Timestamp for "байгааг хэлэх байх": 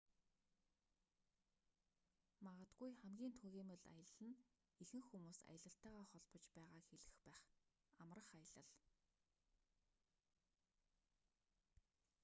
6.55-7.39